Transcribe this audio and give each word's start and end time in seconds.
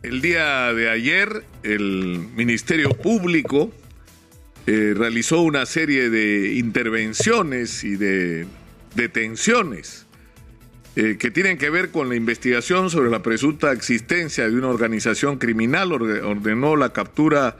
El 0.00 0.20
día 0.20 0.72
de 0.74 0.88
ayer 0.90 1.42
el 1.64 2.28
Ministerio 2.36 2.90
Público 2.90 3.72
eh, 4.68 4.94
realizó 4.96 5.40
una 5.40 5.66
serie 5.66 6.08
de 6.08 6.52
intervenciones 6.54 7.82
y 7.82 7.96
de 7.96 8.46
detenciones 8.94 10.06
eh, 10.94 11.16
que 11.18 11.32
tienen 11.32 11.58
que 11.58 11.68
ver 11.68 11.90
con 11.90 12.08
la 12.08 12.14
investigación 12.14 12.90
sobre 12.90 13.10
la 13.10 13.24
presunta 13.24 13.72
existencia 13.72 14.48
de 14.48 14.54
una 14.54 14.68
organización 14.68 15.36
criminal. 15.36 15.90
ordenó 15.90 16.76
la 16.76 16.92
captura 16.92 17.56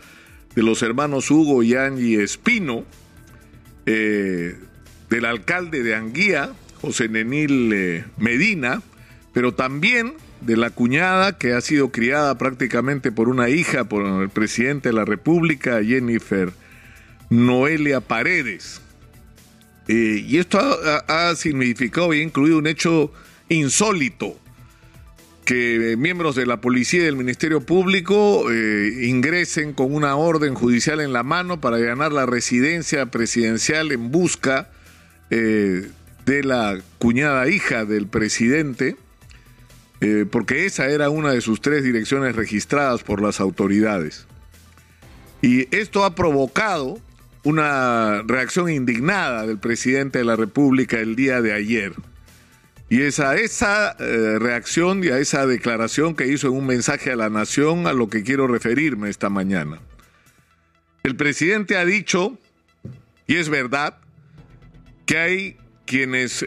de 0.55 0.63
los 0.63 0.81
hermanos 0.83 1.33
Hugo 1.33 1.65
y 1.65 1.75
Angie 1.75 2.23
Espino, 2.23 2.85
eh, 3.85 4.57
del 5.11 5.25
alcalde 5.25 5.83
de 5.83 5.97
Anguía, 5.97 6.53
José 6.83 7.09
Nenil 7.09 8.05
Medina, 8.17 8.81
pero 9.33 9.55
también 9.55 10.15
de 10.41 10.57
la 10.57 10.71
cuñada 10.71 11.37
que 11.37 11.53
ha 11.53 11.61
sido 11.61 11.91
criada 11.91 12.39
prácticamente 12.39 13.13
por 13.13 13.29
una 13.29 13.49
hija, 13.49 13.85
por 13.85 14.05
el 14.23 14.29
presidente 14.31 14.91
de 14.91 14.95
la 14.95 15.05
República, 15.05 15.83
Jennifer 15.83 16.53
Noelia 17.31 18.01
Paredes. 18.01 18.81
Eh, 19.89 20.25
y 20.27 20.39
esto 20.39 20.59
ha, 21.09 21.35
significado 21.35 22.13
y 22.13 22.21
ha 22.21 22.23
incluido 22.23 22.59
un 22.59 22.67
hecho 22.67 23.13
insólito, 23.49 24.39
que 25.45 25.97
miembros 25.99 26.37
de 26.37 26.45
la 26.45 26.61
policía 26.61 27.01
y 27.01 27.05
del 27.05 27.17
Ministerio 27.17 27.63
Público 27.63 28.51
eh, 28.53 29.07
ingresen 29.07 29.73
con 29.73 29.95
una 29.95 30.15
orden 30.17 30.55
judicial 30.55 31.01
en 31.01 31.15
la 31.15 31.23
mano 31.23 31.59
para 31.59 31.79
ganar 31.79 32.13
la 32.13 32.27
residencia 32.27 33.07
presidencial 33.07 33.91
en 33.91 34.11
busca 34.11 34.71
eh, 35.31 35.89
de 36.27 36.45
la 36.45 36.79
cuñada 36.99 37.49
hija 37.49 37.87
del 37.87 38.07
presidente 38.09 38.97
eh, 40.01 40.27
porque 40.31 40.67
esa 40.67 40.87
era 40.87 41.11
una 41.11 41.33
de 41.33 41.41
sus 41.41 41.61
tres 41.61 41.83
direcciones 41.83 42.37
registradas 42.37 43.03
por 43.03 43.21
las 43.21 43.41
autoridades. 43.41 44.27
Y 45.43 45.75
esto 45.75 46.05
ha 46.05 46.15
provocado 46.15 47.01
una 47.45 48.23
reacción 48.27 48.71
indignada 48.71 49.47
del 49.47 49.59
presidente 49.59 50.19
de 50.19 50.25
la 50.25 50.37
República 50.37 50.99
el 50.99 51.17
día 51.17 51.41
de 51.41 51.53
ayer. 51.53 51.95
Y 52.91 53.03
es 53.03 53.21
a 53.21 53.37
esa 53.37 53.97
eh, 53.99 54.39
reacción 54.39 55.05
y 55.05 55.09
a 55.09 55.19
esa 55.19 55.47
declaración 55.47 56.15
que 56.15 56.27
hizo 56.27 56.49
en 56.49 56.55
un 56.55 56.67
mensaje 56.67 57.13
a 57.13 57.17
la 57.17 57.29
nación 57.29 57.87
a 57.87 57.93
lo 57.93 58.09
que 58.09 58.23
quiero 58.23 58.47
referirme 58.47 59.11
esta 59.11 59.29
mañana. 59.29 59.81
El 61.03 61.17
presidente 61.17 61.77
ha 61.77 61.85
dicho, 61.85 62.39
y 63.27 63.37
es 63.37 63.49
verdad, 63.49 63.99
que 65.07 65.19
hay 65.19 65.57
quienes 65.87 66.47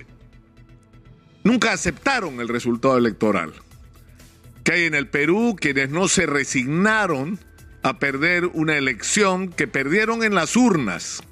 nunca 1.44 1.74
aceptaron 1.74 2.40
el 2.40 2.48
resultado 2.48 2.98
electoral. 2.98 3.54
Que 4.64 4.74
hay 4.74 4.84
en 4.86 4.96
el 4.96 5.08
Perú 5.08 5.56
quienes 5.60 5.90
no 5.90 6.08
se 6.08 6.26
resignaron 6.26 7.40
a 7.84 7.98
perder 7.98 8.46
una 8.46 8.78
elección 8.78 9.50
que 9.50 9.68
perdieron 9.68 10.24
en 10.24 10.36
las 10.36 10.56
urnas 10.56 11.24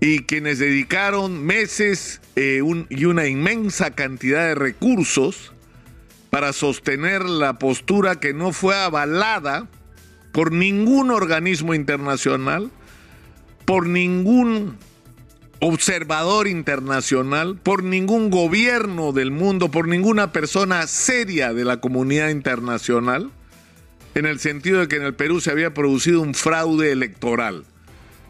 y 0.00 0.20
quienes 0.20 0.58
dedicaron 0.58 1.44
meses 1.44 2.22
eh, 2.36 2.62
y 2.88 3.04
una 3.04 3.26
inmensa 3.26 3.94
cantidad 3.94 4.46
de 4.46 4.54
recursos 4.54 5.52
para 6.30 6.52
sostener 6.54 7.24
la 7.24 7.58
postura 7.58 8.18
que 8.18 8.32
no 8.32 8.52
fue 8.52 8.76
avalada 8.76 9.68
por 10.32 10.52
ningún 10.52 11.10
organismo 11.10 11.74
internacional, 11.74 12.70
por 13.66 13.86
ningún 13.86 14.78
observador 15.60 16.48
internacional, 16.48 17.56
por 17.56 17.84
ningún 17.84 18.30
gobierno 18.30 19.12
del 19.12 19.30
mundo, 19.30 19.70
por 19.70 19.86
ninguna 19.86 20.32
persona 20.32 20.86
seria 20.86 21.52
de 21.52 21.64
la 21.64 21.80
comunidad 21.80 22.30
internacional, 22.30 23.30
en 24.14 24.26
el 24.26 24.40
sentido 24.40 24.80
de 24.80 24.88
que 24.88 24.96
en 24.96 25.04
el 25.04 25.14
Perú 25.14 25.40
se 25.40 25.50
había 25.50 25.74
producido 25.74 26.22
un 26.22 26.34
fraude 26.34 26.90
electoral. 26.90 27.64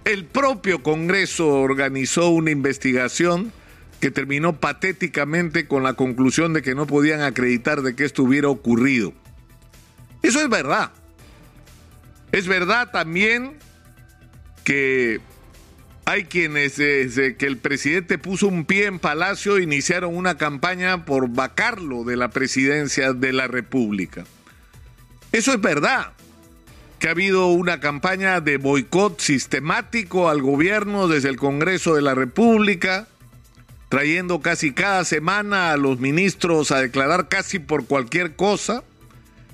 El 0.05 0.25
propio 0.25 0.83
Congreso 0.83 1.49
organizó 1.49 2.31
una 2.31 2.51
investigación 2.51 3.53
que 4.01 4.11
terminó 4.11 4.59
patéticamente 4.59 5.69
con 5.69 5.83
la 5.83 5.95
conclusión 5.95 6.53
de 6.53 6.63
que 6.63 6.75
no 6.75 6.87
podían 6.87 7.21
acreditar 7.21 7.83
de 7.83 7.95
que 7.95 8.05
esto 8.05 8.23
hubiera 8.25 8.49
ocurrido. 8.49 9.13
Eso 10.23 10.41
es 10.41 10.49
verdad. 10.49 10.91
Es 12.33 12.47
verdad 12.47 12.91
también 12.91 13.53
que 14.65 15.21
hay 16.11 16.25
quienes, 16.25 16.77
desde 16.77 17.37
que 17.37 17.47
el 17.47 17.57
presidente 17.57 18.19
puso 18.19 18.49
un 18.49 18.65
pie 18.65 18.87
en 18.87 18.99
Palacio, 18.99 19.61
iniciaron 19.61 20.17
una 20.17 20.37
campaña 20.37 21.05
por 21.05 21.29
vacarlo 21.29 22.03
de 22.03 22.17
la 22.17 22.31
presidencia 22.31 23.13
de 23.13 23.33
la 23.33 23.47
República. 23.47 24.25
Eso 25.31 25.53
es 25.53 25.61
verdad, 25.61 26.13
que 26.99 27.07
ha 27.07 27.13
habido 27.13 27.47
una 27.47 27.79
campaña 27.79 28.41
de 28.41 28.57
boicot 28.57 29.21
sistemático 29.21 30.29
al 30.29 30.43
gobierno 30.43 31.07
desde 31.07 31.29
el 31.29 31.37
Congreso 31.37 31.95
de 31.95 32.03
la 32.03 32.17
República, 32.17 33.07
trayendo 33.89 34.41
casi 34.41 34.73
cada 34.73 35.05
semana 35.05 35.71
a 35.71 35.77
los 35.77 36.01
ministros 36.01 36.73
a 36.73 36.81
declarar 36.81 37.29
casi 37.29 37.61
por 37.61 37.87
cualquier 37.87 38.35
cosa, 38.35 38.83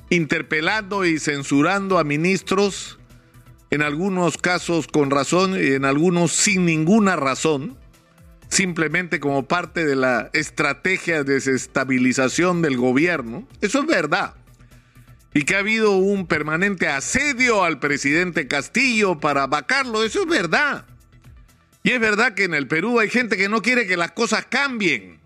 interpelando 0.09 1.05
y 1.05 1.19
censurando 1.19 1.99
a 1.99 2.05
ministros 2.05 2.99
en 3.71 3.82
algunos 3.82 4.37
casos 4.38 4.87
con 4.87 5.10
razón 5.10 5.54
y 5.54 5.72
en 5.72 5.84
algunos 5.84 6.32
sin 6.32 6.65
ninguna 6.65 7.16
razón, 7.16 7.77
simplemente 8.49 9.21
como 9.21 9.47
parte 9.47 9.84
de 9.84 9.97
la 9.97 10.31
estrategia 10.32 11.25
de 11.25 11.34
desestabilización 11.34 12.62
del 12.62 12.77
gobierno. 12.77 13.47
Eso 13.60 13.81
es 13.81 13.87
verdad. 13.87 14.34
Y 15.34 15.43
que 15.43 15.56
ha 15.56 15.59
habido 15.59 15.97
un 15.97 16.27
permanente 16.27 16.88
asedio 16.88 17.65
al 17.65 17.78
presidente 17.78 18.49
Castillo 18.49 19.21
para 19.21 19.47
vacarlo, 19.47 20.04
eso 20.04 20.22
es 20.22 20.28
verdad. 20.28 20.87
Y 21.83 21.91
es 21.91 22.00
verdad 22.00 22.34
que 22.34 22.44
en 22.44 22.54
el 22.54 22.66
Perú 22.66 22.98
hay 22.98 23.10
gente 23.10 23.37
que 23.37 23.48
no 23.48 23.62
quiere 23.62 23.87
que 23.87 23.97
las 23.97 24.12
cosas 24.12 24.47
cambien, 24.47 25.21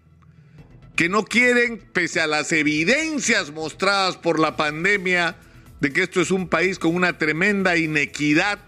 que 0.96 1.08
no 1.08 1.24
quieren, 1.24 1.78
pese 1.78 2.20
a 2.20 2.26
las 2.26 2.52
evidencias 2.52 3.52
mostradas 3.52 4.16
por 4.16 4.38
la 4.38 4.56
pandemia, 4.56 5.36
de 5.80 5.92
que 5.92 6.02
esto 6.02 6.20
es 6.20 6.30
un 6.30 6.48
país 6.48 6.78
con 6.78 6.94
una 6.94 7.18
tremenda 7.18 7.76
inequidad 7.76 8.58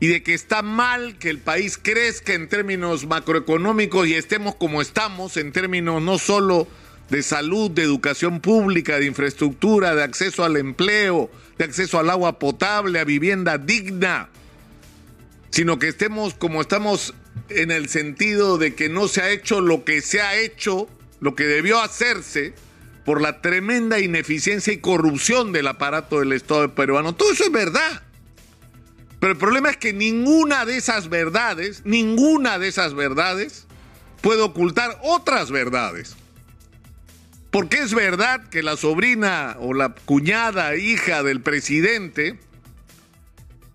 y 0.00 0.08
de 0.08 0.22
que 0.22 0.34
está 0.34 0.62
mal 0.62 1.16
que 1.18 1.30
el 1.30 1.38
país 1.38 1.78
crezca 1.80 2.34
en 2.34 2.48
términos 2.48 3.06
macroeconómicos 3.06 4.08
y 4.08 4.14
estemos 4.14 4.54
como 4.56 4.82
estamos 4.82 5.36
en 5.36 5.52
términos 5.52 6.02
no 6.02 6.18
solo 6.18 6.66
de 7.10 7.22
salud, 7.22 7.70
de 7.70 7.82
educación 7.82 8.40
pública, 8.40 8.98
de 8.98 9.06
infraestructura, 9.06 9.94
de 9.94 10.02
acceso 10.02 10.44
al 10.44 10.56
empleo, 10.56 11.30
de 11.58 11.64
acceso 11.64 11.98
al 11.98 12.10
agua 12.10 12.38
potable, 12.38 12.98
a 12.98 13.04
vivienda 13.04 13.58
digna, 13.58 14.28
sino 15.50 15.78
que 15.78 15.88
estemos 15.88 16.34
como 16.34 16.60
estamos 16.60 17.14
en 17.48 17.70
el 17.70 17.88
sentido 17.88 18.58
de 18.58 18.74
que 18.74 18.88
no 18.88 19.06
se 19.06 19.22
ha 19.22 19.30
hecho 19.30 19.60
lo 19.60 19.84
que 19.84 20.00
se 20.00 20.20
ha 20.20 20.36
hecho, 20.36 20.88
lo 21.20 21.34
que 21.34 21.44
debió 21.44 21.80
hacerse, 21.80 22.54
por 23.04 23.20
la 23.20 23.40
tremenda 23.40 24.00
ineficiencia 24.00 24.72
y 24.72 24.78
corrupción 24.78 25.52
del 25.52 25.66
aparato 25.66 26.20
del 26.20 26.32
Estado 26.32 26.74
peruano. 26.74 27.14
Todo 27.14 27.32
eso 27.32 27.44
es 27.44 27.52
verdad. 27.52 28.02
Pero 29.20 29.32
el 29.32 29.38
problema 29.38 29.70
es 29.70 29.76
que 29.76 29.92
ninguna 29.92 30.64
de 30.64 30.76
esas 30.76 31.08
verdades, 31.08 31.82
ninguna 31.84 32.58
de 32.58 32.68
esas 32.68 32.94
verdades 32.94 33.66
puede 34.20 34.42
ocultar 34.42 34.98
otras 35.02 35.50
verdades. 35.50 36.16
Porque 37.50 37.78
es 37.78 37.94
verdad 37.94 38.48
que 38.48 38.62
la 38.62 38.76
sobrina 38.76 39.56
o 39.60 39.74
la 39.74 39.94
cuñada 39.94 40.74
hija 40.76 41.22
del 41.22 41.40
presidente 41.40 42.38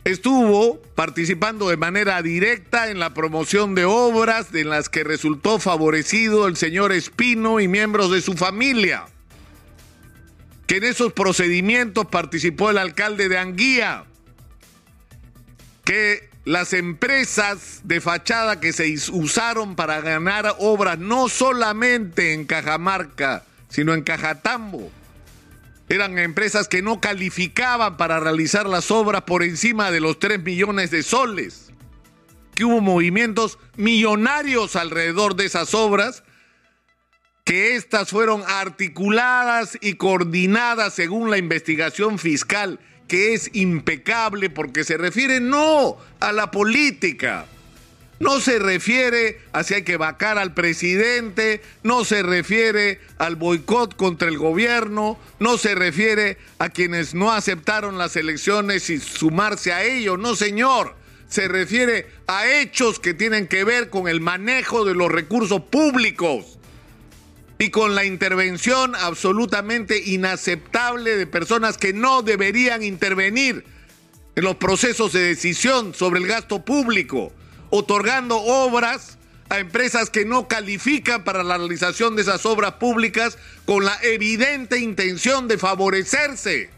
estuvo 0.04 0.82
participando 0.96 1.70
de 1.70 1.78
manera 1.78 2.22
directa 2.22 2.90
en 2.90 3.00
la 3.00 3.14
promoción 3.14 3.76
de 3.76 3.86
obras 3.86 4.54
en 4.54 4.70
las 4.70 4.90
que 4.90 5.04
resultó 5.04 5.60
favorecido 5.60 6.48
el 6.48 6.58
señor 6.58 6.92
Espino 6.92 7.60
y 7.60 7.68
miembros 7.68 8.12
de 8.12 8.22
su 8.22 8.34
familia 8.34 9.06
que 10.69 10.78
en 10.78 10.84
esos 10.84 11.13
procedimientos 11.13 12.06
participó 12.06 12.69
el 12.69 12.78
alcalde 12.78 13.27
de 13.27 13.39
Anguía, 13.39 14.04
que 15.83 16.30
las 16.45 16.74
empresas 16.74 17.81
de 17.86 18.00
fachada 18.00 18.60
que 18.60 18.71
se 18.71 18.94
usaron 19.12 19.75
para 19.75 20.00
ganar 20.01 20.56
obras 20.60 21.00
no 21.00 21.27
solamente 21.27 22.33
en 22.33 22.45
Cajamarca, 22.45 23.45
sino 23.68 23.95
en 23.95 24.04
Cajatambo, 24.04 24.92
eran 25.89 26.19
empresas 26.19 26.68
que 26.68 26.83
no 26.83 27.01
calificaban 27.01 27.98
para 27.98 28.19
realizar 28.19 28.68
las 28.68 28.92
obras 28.92 29.24
por 29.24 29.42
encima 29.42 29.89
de 29.89 30.01
los 30.01 30.19
3 30.19 30.44
millones 30.44 30.92
de 30.92 31.01
soles, 31.01 31.72
que 32.54 32.63
hubo 32.63 32.80
movimientos 32.80 33.57
millonarios 33.75 34.75
alrededor 34.75 35.36
de 35.36 35.45
esas 35.45 35.74
obras 35.74 36.22
que 37.50 37.75
éstas 37.75 38.12
fueron 38.12 38.44
articuladas 38.46 39.75
y 39.81 39.96
coordinadas 39.96 40.94
según 40.94 41.31
la 41.31 41.40
investigación 41.40 42.19
fiscal, 42.19 42.80
que 43.07 43.34
es 43.34 43.50
impecable 43.54 44.51
porque 44.51 44.84
se 44.84 45.00
refiere 45.00 45.40
no 45.40 45.98
a 46.19 46.31
la 46.31 46.51
política, 46.51 47.48
no 48.19 48.40
se 48.40 48.60
refiere 48.60 49.42
a 49.51 49.63
si 49.63 49.74
hay 49.74 49.81
que 49.81 49.98
vacar 49.98 50.38
al 50.38 50.54
presidente, 50.54 51.63
no 51.81 52.06
se 52.06 52.22
refiere 52.22 53.01
al 53.18 53.36
boicot 53.36 53.96
contra 53.96 54.28
el 54.28 54.38
gobierno, 54.38 55.18
no 55.40 55.57
se 55.57 55.74
refiere 55.74 56.38
a 56.60 56.69
quienes 56.69 57.16
no 57.16 57.31
aceptaron 57.31 57.98
las 57.98 58.16
elecciones 58.16 58.92
y 58.92 59.00
sumarse 59.00 59.74
a 59.74 59.84
ello, 59.84 60.18
no 60.18 60.36
señor, 60.36 60.96
se 61.28 61.48
refiere 61.48 62.12
a 62.28 62.48
hechos 62.48 63.00
que 63.00 63.16
tienen 63.16 63.48
que 63.48 63.63
ver 63.63 63.90
con 63.90 64.07
el 64.07 64.22
manejo 64.22 64.86
de 64.86 64.94
los 64.94 65.12
recursos 65.12 65.62
públicos 65.62 66.59
y 67.60 67.70
con 67.72 67.94
la 67.94 68.06
intervención 68.06 68.96
absolutamente 68.96 70.02
inaceptable 70.04 71.18
de 71.18 71.28
personas 71.28 71.78
que 71.78 71.92
no 71.92 72.24
deberían 72.24 72.82
intervenir 72.84 73.66
en 74.36 74.44
los 74.46 74.56
procesos 74.56 75.12
de 75.12 75.20
decisión 75.20 75.94
sobre 75.94 76.22
el 76.22 76.28
gasto 76.28 76.64
público 76.64 77.34
otorgando 77.70 78.38
obras 78.38 79.18
a 79.50 79.60
empresas 79.60 80.10
que 80.10 80.24
no 80.24 80.48
califican 80.48 81.26
para 81.26 81.44
la 81.44 81.58
realización 81.58 82.16
de 82.16 82.22
esas 82.22 82.46
obras 82.46 82.74
públicas 82.74 83.38
con 83.66 83.84
la 83.84 83.98
evidente 84.04 84.80
intención 84.80 85.48
de 85.50 85.58
favorecerse. 85.58 86.70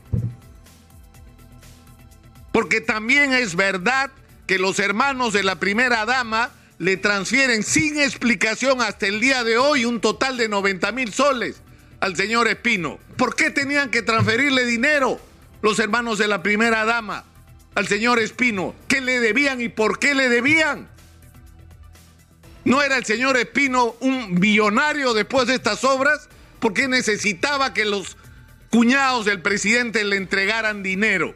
Porque 2.51 2.81
también 2.81 3.33
es 3.33 3.55
verdad 3.55 4.09
que 4.47 4.57
los 4.57 4.79
hermanos 4.79 5.31
de 5.31 5.43
la 5.43 5.59
primera 5.59 6.05
dama 6.05 6.49
le 6.81 6.97
transfieren 6.97 7.61
sin 7.61 7.99
explicación 7.99 8.81
hasta 8.81 9.05
el 9.05 9.19
día 9.19 9.43
de 9.43 9.59
hoy 9.59 9.85
un 9.85 10.01
total 10.01 10.35
de 10.35 10.49
90 10.49 10.91
mil 10.93 11.13
soles 11.13 11.61
al 11.99 12.15
señor 12.15 12.47
Espino. 12.47 12.97
¿Por 13.17 13.35
qué 13.35 13.51
tenían 13.51 13.91
que 13.91 14.01
transferirle 14.01 14.65
dinero 14.65 15.21
los 15.61 15.77
hermanos 15.77 16.17
de 16.17 16.27
la 16.27 16.41
primera 16.41 16.83
dama? 16.83 17.25
al 17.73 17.87
señor 17.87 18.19
Espino 18.19 18.75
qué 18.89 18.99
le 18.99 19.21
debían 19.21 19.61
y 19.61 19.69
por 19.69 19.99
qué 19.99 20.15
le 20.15 20.27
debían. 20.27 20.89
¿No 22.65 22.81
era 22.81 22.97
el 22.97 23.05
señor 23.05 23.37
Espino 23.37 23.95
un 23.99 24.39
billonario 24.39 25.13
después 25.13 25.47
de 25.47 25.55
estas 25.55 25.83
obras? 25.83 26.29
porque 26.59 26.87
necesitaba 26.87 27.73
que 27.73 27.85
los 27.85 28.17
cuñados 28.71 29.25
del 29.25 29.41
presidente 29.41 30.03
le 30.03 30.15
entregaran 30.15 30.81
dinero? 30.81 31.35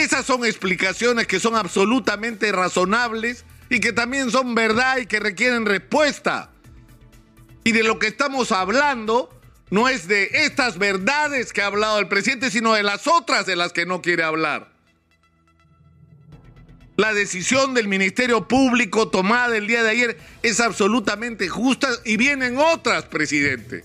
Esas 0.00 0.24
son 0.24 0.46
explicaciones 0.46 1.26
que 1.26 1.38
son 1.38 1.56
absolutamente 1.56 2.50
razonables 2.52 3.44
y 3.68 3.80
que 3.80 3.92
también 3.92 4.30
son 4.30 4.54
verdad 4.54 4.96
y 4.96 5.04
que 5.04 5.20
requieren 5.20 5.66
respuesta. 5.66 6.50
Y 7.64 7.72
de 7.72 7.82
lo 7.82 7.98
que 7.98 8.06
estamos 8.06 8.50
hablando 8.50 9.28
no 9.68 9.90
es 9.90 10.08
de 10.08 10.30
estas 10.32 10.78
verdades 10.78 11.52
que 11.52 11.60
ha 11.60 11.66
hablado 11.66 11.98
el 11.98 12.08
presidente, 12.08 12.50
sino 12.50 12.72
de 12.72 12.82
las 12.82 13.06
otras 13.06 13.44
de 13.44 13.56
las 13.56 13.74
que 13.74 13.84
no 13.84 14.00
quiere 14.00 14.22
hablar. 14.22 14.72
La 16.96 17.12
decisión 17.12 17.74
del 17.74 17.86
Ministerio 17.86 18.48
Público 18.48 19.08
tomada 19.08 19.54
el 19.54 19.66
día 19.66 19.82
de 19.82 19.90
ayer 19.90 20.18
es 20.42 20.60
absolutamente 20.60 21.50
justa 21.50 21.90
y 22.06 22.16
vienen 22.16 22.56
otras, 22.56 23.04
presidente. 23.04 23.84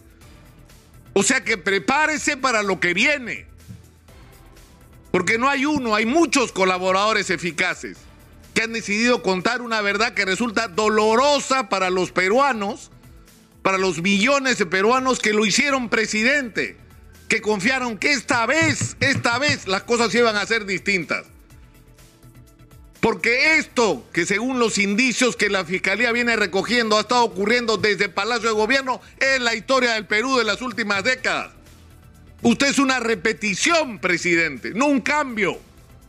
O 1.12 1.24
sea 1.24 1.44
que 1.44 1.58
prepárese 1.58 2.38
para 2.38 2.64
lo 2.64 2.80
que 2.80 2.94
viene. 2.94 3.48
Porque 5.16 5.38
no 5.38 5.50
hay 5.50 5.66
uno, 5.66 5.96
hay 5.96 6.06
muchos 6.06 6.52
colaboradores 6.52 7.30
eficaces 7.30 7.96
que 8.54 8.64
han 8.64 8.74
decidido 8.74 9.24
contar 9.24 9.62
una 9.62 9.80
verdad 9.80 10.14
que 10.14 10.26
resulta 10.26 10.68
dolorosa 10.68 11.70
para 11.70 11.90
los 11.90 12.12
peruanos 12.12 12.92
para 13.62 13.78
los 13.78 14.02
millones 14.02 14.58
de 14.58 14.66
peruanos 14.66 15.20
que 15.20 15.32
lo 15.32 15.46
hicieron 15.46 15.88
presidente, 15.88 16.76
que 17.30 17.42
confiaron 17.42 17.98
que 17.98 18.12
esta 18.12 18.46
vez, 18.46 18.98
esta 19.00 19.40
vez 19.40 19.70
las 19.70 19.84
cosas 19.84 20.14
iban 20.14 20.36
a 20.36 20.46
ser 20.46 20.66
distintas. 20.66 21.24
Porque 23.00 23.56
esto, 23.58 24.06
que 24.12 24.26
según 24.26 24.60
los 24.60 24.78
indicios 24.78 25.38
que 25.38 25.50
la 25.50 25.64
Fiscalía 25.64 26.12
viene 26.12 26.36
recogiendo, 26.36 26.98
ha 26.98 27.02
estado 27.02 27.24
ocurriendo 27.24 27.78
desde 27.78 28.04
el 28.04 28.14
Palacio 28.14 28.50
de 28.50 28.56
Gobierno, 28.56 29.00
es 29.18 29.40
la 29.40 29.56
historia 29.56 29.94
del 29.94 30.08
Perú 30.08 30.38
de 30.38 30.44
las 30.44 30.62
últimas 30.62 31.06
décadas. 31.06 31.55
Usted 32.42 32.68
es 32.68 32.80
una 32.80 33.00
repetición, 33.00 34.00
presidente, 34.00 34.72
no 34.74 34.86
un 34.86 35.02
cambio, 35.02 35.60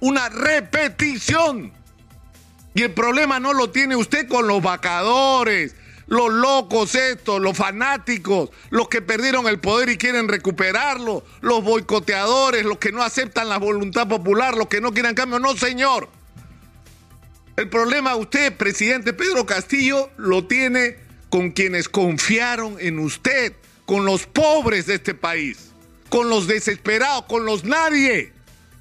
una 0.01 0.29
repetición. 0.29 1.73
Y 2.75 2.83
el 2.83 2.93
problema 2.93 3.41
no 3.41 3.55
lo 3.55 3.71
tiene 3.71 3.97
usted 3.97 4.29
con 4.29 4.47
los 4.47 4.63
vacadores, 4.63 5.75
los 6.07 6.33
locos 6.33 6.95
estos, 6.95 7.41
los 7.41 7.57
fanáticos, 7.57 8.51
los 8.71 8.89
que 8.89 9.03
perdieron 9.03 9.47
el 9.49 9.59
poder 9.59 9.89
y 9.89 9.97
quieren 9.97 10.29
recuperarlo, 10.29 11.25
los 11.41 11.65
boicoteadores, 11.65 12.65
los 12.65 12.79
que 12.79 12.93
no 12.93 13.03
aceptan 13.03 13.49
la 13.49 13.59
voluntad 13.59 14.07
popular, 14.07 14.57
los 14.57 14.69
que 14.69 14.81
no 14.81 14.93
quieren 14.93 15.15
cambio. 15.15 15.39
No, 15.39 15.57
señor. 15.57 16.09
El 17.57 17.71
problema 17.71 18.15
usted, 18.17 18.55
presidente 18.57 19.15
Pedro 19.15 19.47
Castillo, 19.47 20.11
lo 20.19 20.45
tiene 20.45 20.99
con 21.31 21.51
quienes 21.51 21.89
confiaron 21.89 22.77
en 22.79 22.99
usted, 22.99 23.55
con 23.87 24.05
los 24.05 24.27
pobres 24.27 24.87
de 24.87 24.97
este 24.97 25.15
país, 25.15 25.66
con 26.09 26.29
los 26.29 26.47
desesperados, 26.47 27.25
con 27.27 27.45
los 27.45 27.65
nadie. 27.65 28.33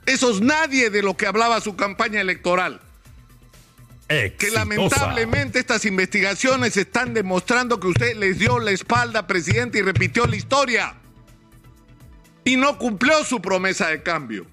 Esos 0.06 0.42
nadie 0.42 0.89
de 0.89 1.01
lo 1.01 1.18
que 1.18 1.25
hablaba 1.27 1.62
su 1.62 1.75
campaña 1.75 2.22
electoral. 2.22 2.81
Que 4.07 4.51
lamentablemente 4.54 5.57
estas 5.57 5.83
investigaciones 5.86 6.77
están 6.77 7.16
demostrando 7.16 7.80
que 7.80 7.88
usted 7.88 8.16
les 8.16 8.38
dio 8.38 8.60
la 8.60 8.72
espalda, 8.72 9.25
presidente, 9.25 9.80
y 9.80 9.81
repitió 9.81 10.27
la 10.27 10.36
historia. 10.36 10.95
Y 12.44 12.56
no 12.57 12.77
cumplió 12.77 13.24
su 13.24 13.42
promesa 13.42 13.88
de 13.88 14.04
cambio. 14.04 14.45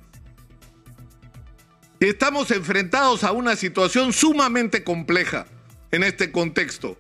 Estamos 2.01 2.51
enfrentados 2.51 3.25
a 3.25 3.33
una 3.33 3.55
situación 3.55 4.15
sumamente 4.15 4.83
compleja 4.83 5.47
en 5.91 6.03
este 6.03 6.33
contexto, 6.33 6.99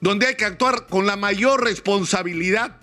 donde 0.00 0.26
hay 0.26 0.34
que 0.34 0.44
actuar 0.44 0.86
con 0.86 1.06
la 1.06 1.16
mayor 1.16 1.64
responsabilidad. 1.64 2.76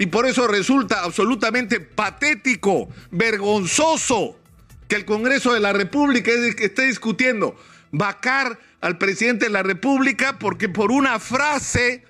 Y 0.00 0.06
por 0.06 0.24
eso 0.24 0.48
resulta 0.48 1.04
absolutamente 1.04 1.78
patético, 1.78 2.88
vergonzoso, 3.10 4.40
que 4.88 4.96
el 4.96 5.04
Congreso 5.04 5.52
de 5.52 5.60
la 5.60 5.74
República 5.74 6.30
esté 6.30 6.86
discutiendo 6.86 7.54
vacar 7.92 8.58
al 8.80 8.96
presidente 8.96 9.44
de 9.44 9.50
la 9.50 9.62
República 9.62 10.38
porque 10.38 10.70
por 10.70 10.90
una 10.90 11.18
frase 11.18 12.02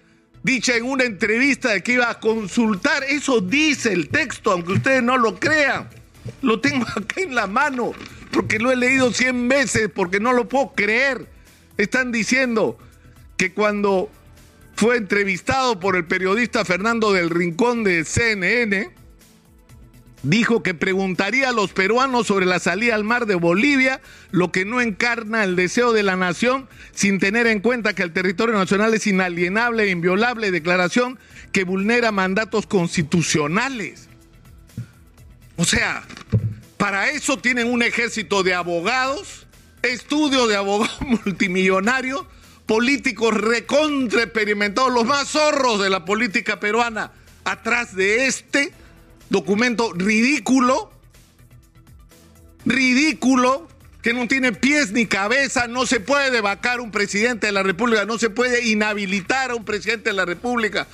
dicha 0.45 0.77
en 0.77 0.85
una 0.85 1.03
entrevista 1.03 1.71
de 1.71 1.83
que 1.83 1.95
iba 1.95 2.09
a 2.09 2.21
consultar, 2.21 3.03
eso 3.03 3.41
dice 3.41 3.93
el 3.93 4.09
texto, 4.09 4.53
aunque 4.53 4.75
ustedes 4.75 5.03
no 5.03 5.19
lo 5.19 5.41
crean. 5.41 5.91
Lo 6.43 6.61
tengo 6.61 6.87
acá 6.97 7.21
en 7.21 7.35
la 7.35 7.49
mano, 7.49 7.91
porque 8.31 8.61
lo 8.61 8.71
he 8.71 8.77
leído 8.77 9.13
100 9.13 9.49
veces, 9.49 9.91
porque 9.93 10.21
no 10.21 10.33
lo 10.33 10.49
puedo 10.49 10.75
creer. 10.77 11.29
Están 11.77 12.13
diciendo 12.13 12.79
que 13.37 13.53
cuando 13.53 14.13
fue 14.81 14.97
entrevistado 14.97 15.79
por 15.79 15.95
el 15.95 16.07
periodista 16.07 16.65
Fernando 16.65 17.13
del 17.13 17.29
Rincón 17.29 17.85
de 17.85 18.03
CNN, 18.03 18.91
dijo 20.23 20.63
que 20.63 20.73
preguntaría 20.73 21.51
a 21.51 21.53
los 21.53 21.75
peruanos 21.75 22.27
sobre 22.27 22.47
la 22.47 22.61
salida 22.61 22.95
al 22.95 23.05
mar 23.05 23.27
de 23.27 23.35
Bolivia, 23.35 24.01
lo 24.31 24.51
que 24.51 24.65
no 24.65 24.81
encarna 24.81 25.45
el 25.45 25.55
deseo 25.55 25.93
de 25.93 26.03
la 26.03 26.17
nación, 26.17 26.67
sin 26.93 27.19
tener 27.19 27.47
en 27.47 27.61
cuenta 27.61 27.95
que 27.95 28.03
el 28.03 28.15
territorio 28.15 28.55
nacional 28.55 28.95
es 28.95 29.07
inalienable 29.07 29.83
e 29.83 29.91
inviolable, 29.91 30.51
declaración 30.51 31.19
que 31.53 31.65
vulnera 31.65 32.11
mandatos 32.11 32.67
constitucionales. 32.67 34.09
O 35.57 35.67
sea, 35.67 36.05
para 36.79 37.11
eso 37.11 37.37
tienen 37.37 37.71
un 37.71 37.83
ejército 37.83 38.43
de 38.43 38.55
abogados, 38.55 39.47
estudio 39.83 40.47
de 40.47 40.57
abogados 40.57 41.03
multimillonarios, 41.27 42.25
políticos 42.71 43.35
recontra 43.35 44.23
experimentados, 44.23 44.93
los 44.93 45.05
más 45.05 45.27
zorros 45.27 45.83
de 45.83 45.91
la 45.91 46.05
política 46.05 46.61
peruana, 46.61 47.11
atrás 47.43 47.97
de 47.97 48.29
este 48.29 48.73
documento 49.29 49.93
ridículo, 49.93 50.93
ridículo, 52.65 53.67
que 54.03 54.15
no 54.15 54.29
tiene 54.29 54.53
pies 54.53 54.93
ni 54.93 55.07
cabeza, 55.07 55.67
no 55.67 55.85
se 55.85 55.99
puede 55.99 56.41
vacar 56.41 56.81
un 56.81 56.93
presidente 56.93 57.49
de 57.49 57.53
la 57.53 57.65
República, 57.65 58.05
no 58.05 58.19
se 58.19 58.31
puede 58.31 58.69
inhabilitar 58.69 59.51
a 59.51 59.57
un 59.57 59.65
presidente 59.65 60.11
de 60.11 60.15
la 60.15 60.25
República 60.25 60.87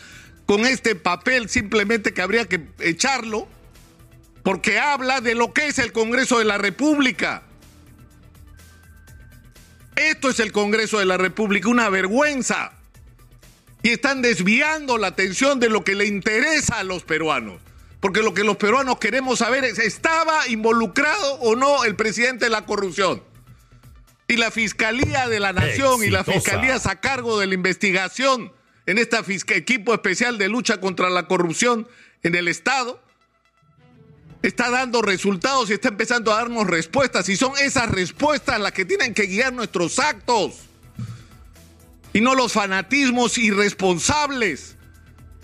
con 0.46 0.64
este 0.64 0.94
papel, 0.94 1.50
simplemente 1.50 2.14
que 2.14 2.22
habría 2.22 2.46
que 2.46 2.68
echarlo, 2.78 3.48
porque 4.42 4.78
habla 4.78 5.20
de 5.20 5.34
lo 5.34 5.52
que 5.52 5.66
es 5.66 5.78
el 5.78 5.92
Congreso 5.92 6.38
de 6.38 6.46
la 6.46 6.56
República. 6.56 7.42
Esto 9.96 10.28
es 10.28 10.40
el 10.40 10.52
Congreso 10.52 10.98
de 10.98 11.06
la 11.06 11.16
República, 11.16 11.68
una 11.68 11.88
vergüenza. 11.88 12.72
Y 13.82 13.90
están 13.90 14.22
desviando 14.22 14.98
la 14.98 15.08
atención 15.08 15.58
de 15.58 15.70
lo 15.70 15.84
que 15.84 15.94
le 15.94 16.06
interesa 16.06 16.78
a 16.78 16.84
los 16.84 17.02
peruanos. 17.02 17.60
Porque 18.00 18.22
lo 18.22 18.34
que 18.34 18.44
los 18.44 18.56
peruanos 18.56 18.98
queremos 18.98 19.38
saber 19.38 19.64
es, 19.64 19.78
¿estaba 19.78 20.46
involucrado 20.48 21.34
o 21.36 21.56
no 21.56 21.84
el 21.84 21.96
presidente 21.96 22.44
de 22.44 22.50
la 22.50 22.66
corrupción? 22.66 23.22
Y 24.28 24.36
la 24.36 24.50
Fiscalía 24.50 25.28
de 25.28 25.40
la 25.40 25.52
Nación 25.52 26.04
y 26.04 26.10
la 26.10 26.24
Fiscalía 26.24 26.76
a 26.84 27.00
cargo 27.00 27.38
de 27.38 27.46
la 27.46 27.54
investigación 27.54 28.52
en 28.86 28.98
este 28.98 29.16
equipo 29.56 29.94
especial 29.94 30.36
de 30.38 30.48
lucha 30.48 30.80
contra 30.80 31.10
la 31.10 31.26
corrupción 31.26 31.88
en 32.22 32.34
el 32.34 32.48
Estado, 32.48 33.02
está 34.42 34.70
dando 34.70 35.02
resultados 35.02 35.70
y 35.70 35.74
está 35.74 35.88
empezando 35.88 36.32
a 36.32 36.36
darnos 36.36 36.66
respuestas. 36.66 37.28
Y 37.28 37.36
son 37.36 37.52
esas 37.58 37.90
respuestas 37.90 38.60
las 38.60 38.72
que 38.72 38.84
tienen 38.84 39.14
que 39.14 39.26
guiar 39.26 39.52
nuestros 39.52 39.98
actos. 39.98 40.62
y 42.12 42.20
no 42.22 42.34
los 42.34 42.52
fanatismos 42.52 43.36
irresponsables 43.36 44.76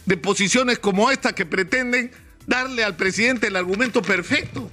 de 0.07 0.17
posiciones 0.17 0.79
como 0.79 1.11
esta 1.11 1.35
que 1.35 1.45
pretenden 1.45 2.11
darle 2.47 2.83
al 2.83 2.97
presidente 2.97 3.49
el 3.49 3.57
argumento 3.57 4.01
perfecto. 4.01 4.71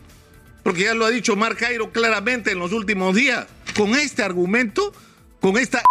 Porque 0.63 0.83
ya 0.83 0.93
lo 0.93 1.05
ha 1.05 1.09
dicho 1.09 1.35
Mark 1.35 1.57
Cairo 1.57 1.91
claramente 1.91 2.51
en 2.51 2.59
los 2.59 2.71
últimos 2.71 3.15
días. 3.15 3.47
Con 3.75 3.95
este 3.95 4.23
argumento, 4.23 4.93
con 5.41 5.57
esta 5.57 5.83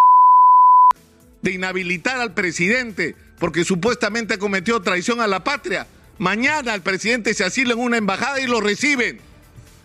de 1.42 1.52
inhabilitar 1.52 2.20
al 2.20 2.32
presidente 2.32 3.14
porque 3.38 3.64
supuestamente 3.64 4.34
ha 4.34 4.38
cometido 4.38 4.82
traición 4.82 5.20
a 5.20 5.26
la 5.26 5.44
patria, 5.44 5.86
mañana 6.18 6.74
el 6.74 6.82
presidente 6.82 7.34
se 7.34 7.44
asila 7.44 7.72
en 7.72 7.78
una 7.78 7.96
embajada 7.96 8.40
y 8.40 8.46
lo 8.46 8.60
reciben. 8.60 9.20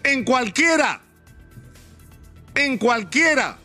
En 0.04 0.24
cualquiera. 0.24 1.02
En 2.56 2.78
cualquiera. 2.78 3.58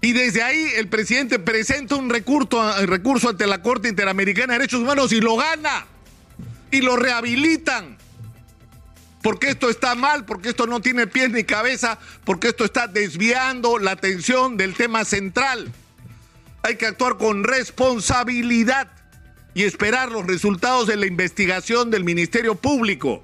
Y 0.00 0.12
desde 0.12 0.42
ahí 0.42 0.72
el 0.76 0.88
presidente 0.88 1.38
presenta 1.38 1.96
un 1.96 2.10
recurso, 2.10 2.86
recurso 2.86 3.30
ante 3.30 3.46
la 3.46 3.62
Corte 3.62 3.88
Interamericana 3.88 4.52
de 4.52 4.60
Derechos 4.60 4.80
Humanos 4.80 5.12
y 5.12 5.20
lo 5.20 5.36
gana. 5.36 5.86
Y 6.70 6.80
lo 6.80 6.96
rehabilitan. 6.96 7.96
Porque 9.22 9.50
esto 9.50 9.68
está 9.70 9.94
mal, 9.94 10.24
porque 10.24 10.50
esto 10.50 10.66
no 10.66 10.80
tiene 10.80 11.06
pies 11.06 11.30
ni 11.30 11.42
cabeza, 11.42 11.98
porque 12.24 12.48
esto 12.48 12.64
está 12.64 12.86
desviando 12.86 13.78
la 13.78 13.92
atención 13.92 14.56
del 14.56 14.74
tema 14.74 15.04
central. 15.04 15.72
Hay 16.62 16.76
que 16.76 16.86
actuar 16.86 17.16
con 17.16 17.42
responsabilidad 17.42 18.88
y 19.56 19.64
esperar 19.64 20.12
los 20.12 20.26
resultados 20.26 20.86
de 20.86 20.96
la 20.96 21.06
investigación 21.06 21.90
del 21.90 22.04
Ministerio 22.04 22.56
Público. 22.56 23.22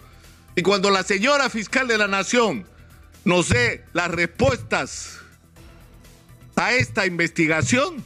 Y 0.57 0.63
cuando 0.63 0.89
la 0.89 1.03
señora 1.03 1.51
fiscal 1.51 1.87
de 1.87 1.99
la 1.99 2.09
Nación 2.09 2.65
nos 3.27 3.51
dé 3.51 3.85
las 3.93 4.11
respuestas 4.11 5.19
a 6.57 6.73
esta 6.73 7.05
investigación, 7.05 8.03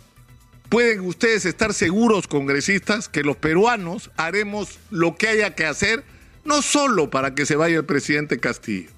pueden 0.69 1.03
ustedes 1.03 1.45
estar 1.45 1.73
seguros, 1.73 2.27
congresistas, 2.27 3.09
que 3.09 3.23
los 3.23 3.37
peruanos 3.37 4.11
haremos 4.17 4.81
lo 4.91 5.15
que 5.15 5.29
haya 5.29 5.55
que 5.55 5.65
hacer, 5.65 6.03
no 6.45 6.63
solo 6.63 7.11
para 7.11 7.33
que 7.37 7.47
se 7.47 7.55
vaya 7.55 7.77
el 7.77 7.85
presidente 7.85 8.41
Castillo, 8.41 8.91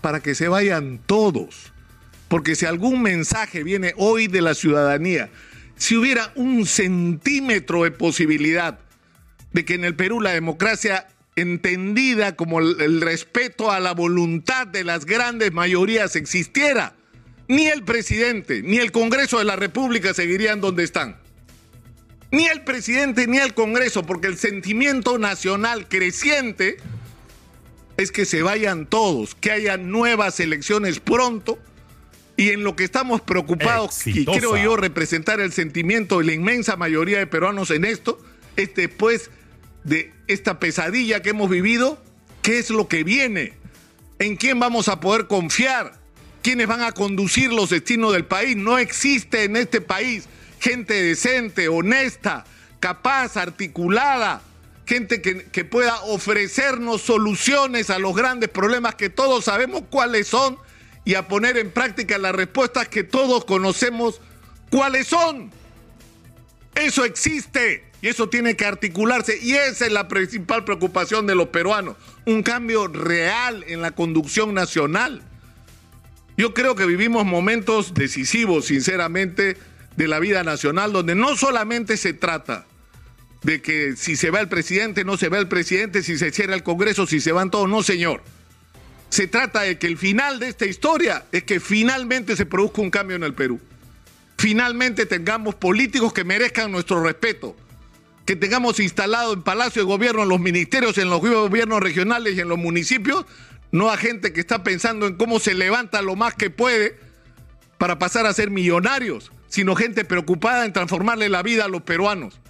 para 0.00 0.20
que 0.20 0.36
se 0.36 0.46
vayan 0.46 1.00
todos. 1.06 1.72
Porque 2.28 2.54
si 2.54 2.66
algún 2.66 3.02
mensaje 3.02 3.64
viene 3.64 3.94
hoy 3.96 4.28
de 4.28 4.42
la 4.42 4.54
ciudadanía, 4.54 5.28
si 5.76 5.96
hubiera 5.96 6.32
un 6.34 6.66
centímetro 6.66 7.84
de 7.84 7.90
posibilidad 7.90 8.78
de 9.52 9.64
que 9.64 9.74
en 9.74 9.84
el 9.84 9.94
Perú 9.94 10.20
la 10.20 10.32
democracia 10.32 11.08
entendida 11.36 12.34
como 12.34 12.60
el, 12.60 13.00
respeto 13.02 13.70
a 13.70 13.78
la 13.78 13.92
voluntad 13.92 14.66
de 14.66 14.84
las 14.84 15.04
grandes 15.04 15.52
mayorías 15.52 16.16
existiera, 16.16 16.94
ni 17.48 17.66
el 17.68 17.84
presidente 17.84 18.62
ni 18.62 18.78
el 18.78 18.90
Congreso 18.90 19.38
de 19.38 19.44
la 19.44 19.56
República 19.56 20.14
seguirían 20.14 20.60
donde 20.60 20.82
están. 20.82 21.18
Ni 22.32 22.46
el 22.46 22.64
presidente 22.64 23.26
ni 23.26 23.38
el 23.38 23.54
Congreso, 23.54 24.02
porque 24.02 24.26
el 24.26 24.36
sentimiento 24.36 25.18
nacional 25.18 25.88
creciente 25.88 26.78
es 27.96 28.10
que 28.10 28.24
se 28.24 28.42
vayan 28.42 28.86
todos, 28.86 29.34
que 29.34 29.52
haya 29.52 29.76
nuevas 29.76 30.40
elecciones 30.40 31.00
pronto. 31.00 31.58
Y 32.36 32.50
en 32.50 32.64
lo 32.64 32.76
que 32.76 32.84
estamos 32.84 33.22
preocupados, 33.22 34.06
y 34.06 34.26
creo 34.26 34.56
yo 34.56 34.76
representar 34.76 35.40
el 35.40 35.52
sentimiento 35.52 36.18
de 36.18 36.24
la 36.24 36.32
inmensa 36.34 36.76
mayoría 36.76 37.18
de 37.18 37.26
peruanos 37.26 37.70
en 37.70 37.84
esto, 37.84 38.18
es 38.56 38.74
después 38.74 39.30
de 39.84 40.12
esta 40.26 40.58
pesadilla 40.58 41.22
que 41.22 41.30
hemos 41.30 41.48
vivido, 41.48 42.02
qué 42.42 42.58
es 42.58 42.70
lo 42.70 42.88
que 42.88 43.04
viene, 43.04 43.54
en 44.18 44.36
quién 44.36 44.60
vamos 44.60 44.88
a 44.88 45.00
poder 45.00 45.28
confiar, 45.28 45.98
quiénes 46.42 46.66
van 46.66 46.82
a 46.82 46.92
conducir 46.92 47.52
los 47.52 47.70
destinos 47.70 48.12
del 48.12 48.24
país. 48.24 48.56
No 48.56 48.78
existe 48.78 49.44
en 49.44 49.56
este 49.56 49.80
país 49.80 50.28
gente 50.60 50.94
decente, 50.94 51.68
honesta, 51.68 52.44
capaz, 52.80 53.36
articulada, 53.36 54.42
gente 54.84 55.22
que, 55.22 55.46
que, 55.46 55.64
pueda 55.64 56.00
ofrecernos 56.02 57.02
soluciones 57.02 57.90
a 57.90 57.98
los 57.98 58.14
grandes 58.14 58.48
problemas 58.48 58.94
que 58.94 59.10
todos 59.10 59.44
sabemos 59.44 59.82
cuáles 59.90 60.28
son 60.28 60.58
y 61.06 61.14
a 61.14 61.28
poner 61.28 61.56
en 61.56 61.70
práctica 61.70 62.18
las 62.18 62.34
respuestas 62.34 62.88
que 62.88 63.04
todos 63.04 63.44
conocemos 63.44 64.20
cuáles 64.70 65.06
son. 65.06 65.52
Eso 66.74 67.04
existe 67.04 67.84
y 68.02 68.08
eso 68.08 68.28
tiene 68.28 68.56
que 68.56 68.66
articularse 68.66 69.38
y 69.40 69.52
esa 69.52 69.86
es 69.86 69.92
la 69.92 70.08
principal 70.08 70.64
preocupación 70.64 71.26
de 71.28 71.36
los 71.36 71.48
peruanos, 71.48 71.96
un 72.26 72.42
cambio 72.42 72.88
real 72.88 73.64
en 73.68 73.80
la 73.80 73.92
conducción 73.92 74.52
nacional. 74.52 75.22
Yo 76.36 76.52
creo 76.52 76.74
que 76.74 76.84
vivimos 76.84 77.24
momentos 77.24 77.94
decisivos, 77.94 78.66
sinceramente, 78.66 79.56
de 79.96 80.08
la 80.08 80.18
vida 80.18 80.42
nacional, 80.42 80.92
donde 80.92 81.14
no 81.14 81.36
solamente 81.36 81.96
se 81.96 82.14
trata 82.14 82.66
de 83.42 83.62
que 83.62 83.94
si 83.94 84.16
se 84.16 84.30
va 84.30 84.40
el 84.40 84.48
presidente, 84.48 85.04
no 85.04 85.16
se 85.16 85.28
va 85.28 85.38
el 85.38 85.46
presidente, 85.46 86.02
si 86.02 86.18
se 86.18 86.32
cierra 86.32 86.56
el 86.56 86.64
Congreso, 86.64 87.06
si 87.06 87.20
se 87.20 87.30
van 87.30 87.52
todos, 87.52 87.68
no 87.68 87.84
señor. 87.84 88.22
Se 89.10 89.26
trata 89.26 89.62
de 89.62 89.78
que 89.78 89.86
el 89.86 89.96
final 89.96 90.38
de 90.38 90.48
esta 90.48 90.66
historia 90.66 91.24
es 91.32 91.44
que 91.44 91.60
finalmente 91.60 92.36
se 92.36 92.46
produzca 92.46 92.82
un 92.82 92.90
cambio 92.90 93.16
en 93.16 93.22
el 93.22 93.34
Perú. 93.34 93.60
Finalmente 94.38 95.06
tengamos 95.06 95.54
políticos 95.54 96.12
que 96.12 96.24
merezcan 96.24 96.70
nuestro 96.70 97.02
respeto, 97.02 97.56
que 98.26 98.36
tengamos 98.36 98.80
instalado 98.80 99.32
en 99.32 99.42
Palacio 99.42 99.82
de 99.82 99.86
Gobierno, 99.86 100.24
en 100.24 100.28
los 100.28 100.40
ministerios, 100.40 100.98
en 100.98 101.08
los 101.08 101.20
gobiernos 101.20 101.80
regionales 101.80 102.36
y 102.36 102.40
en 102.40 102.48
los 102.48 102.58
municipios, 102.58 103.24
no 103.72 103.90
a 103.90 103.96
gente 103.96 104.32
que 104.32 104.40
está 104.40 104.62
pensando 104.62 105.06
en 105.06 105.16
cómo 105.16 105.38
se 105.40 105.54
levanta 105.54 106.02
lo 106.02 106.16
más 106.16 106.34
que 106.34 106.50
puede 106.50 106.98
para 107.78 107.98
pasar 107.98 108.26
a 108.26 108.32
ser 108.32 108.50
millonarios, 108.50 109.32
sino 109.48 109.76
gente 109.76 110.04
preocupada 110.04 110.64
en 110.64 110.72
transformarle 110.72 111.28
la 111.28 111.42
vida 111.42 111.64
a 111.64 111.68
los 111.68 111.82
peruanos 111.82 112.40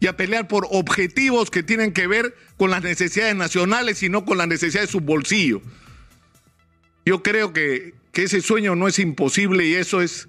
y 0.00 0.06
a 0.06 0.16
pelear 0.16 0.48
por 0.48 0.66
objetivos 0.70 1.50
que 1.50 1.62
tienen 1.62 1.92
que 1.92 2.06
ver 2.06 2.36
con 2.56 2.70
las 2.70 2.82
necesidades 2.82 3.36
nacionales 3.36 4.02
y 4.02 4.08
no 4.08 4.24
con 4.24 4.38
las 4.38 4.48
necesidades 4.48 4.88
de 4.88 4.92
su 4.92 5.00
bolsillo. 5.00 5.62
Yo 7.04 7.22
creo 7.22 7.52
que, 7.52 7.94
que 8.12 8.24
ese 8.24 8.40
sueño 8.40 8.74
no 8.76 8.88
es 8.88 8.98
imposible 8.98 9.66
y 9.66 9.74
eso 9.74 10.00
es, 10.00 10.28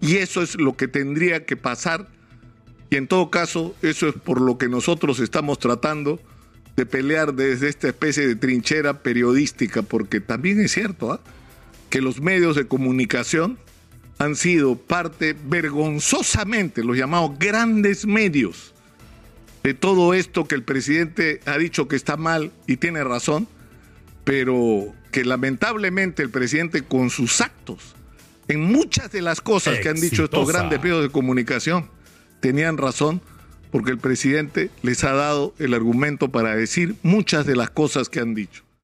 y 0.00 0.16
eso 0.16 0.42
es 0.42 0.54
lo 0.60 0.76
que 0.76 0.88
tendría 0.88 1.44
que 1.44 1.56
pasar. 1.56 2.08
Y 2.90 2.96
en 2.96 3.08
todo 3.08 3.30
caso, 3.30 3.74
eso 3.82 4.08
es 4.08 4.14
por 4.14 4.40
lo 4.40 4.58
que 4.58 4.68
nosotros 4.68 5.18
estamos 5.18 5.58
tratando 5.58 6.20
de 6.76 6.86
pelear 6.86 7.34
desde 7.34 7.68
esta 7.68 7.88
especie 7.88 8.26
de 8.26 8.36
trinchera 8.36 9.02
periodística, 9.02 9.82
porque 9.82 10.20
también 10.20 10.60
es 10.60 10.72
cierto 10.72 11.12
¿ah? 11.12 11.20
que 11.90 12.00
los 12.00 12.20
medios 12.20 12.56
de 12.56 12.66
comunicación 12.66 13.58
han 14.18 14.36
sido 14.36 14.76
parte 14.76 15.34
vergonzosamente, 15.46 16.84
los 16.84 16.96
llamados 16.96 17.38
grandes 17.38 18.06
medios, 18.06 18.72
de 19.62 19.74
todo 19.74 20.14
esto 20.14 20.46
que 20.46 20.54
el 20.54 20.62
presidente 20.62 21.40
ha 21.46 21.58
dicho 21.58 21.88
que 21.88 21.96
está 21.96 22.16
mal 22.16 22.52
y 22.66 22.76
tiene 22.76 23.04
razón, 23.04 23.48
pero 24.24 24.94
que 25.12 25.24
lamentablemente 25.24 26.22
el 26.22 26.30
presidente 26.30 26.82
con 26.82 27.10
sus 27.10 27.40
actos, 27.40 27.94
en 28.48 28.60
muchas 28.60 29.12
de 29.12 29.22
las 29.22 29.40
cosas 29.40 29.78
que 29.78 29.88
han 29.88 30.00
dicho 30.00 30.24
estos 30.24 30.48
grandes 30.48 30.82
medios 30.82 31.02
de 31.02 31.10
comunicación, 31.10 31.88
tenían 32.40 32.78
razón 32.78 33.20
porque 33.70 33.92
el 33.92 33.98
presidente 33.98 34.70
les 34.82 35.04
ha 35.04 35.12
dado 35.12 35.54
el 35.58 35.74
argumento 35.74 36.30
para 36.30 36.56
decir 36.56 36.96
muchas 37.02 37.46
de 37.46 37.56
las 37.56 37.70
cosas 37.70 38.08
que 38.08 38.20
han 38.20 38.34
dicho. 38.34 38.64